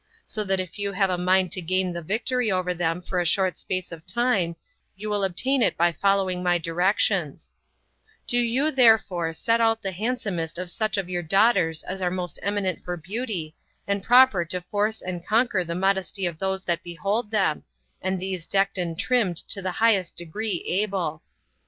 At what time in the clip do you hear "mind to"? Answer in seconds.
1.19-1.61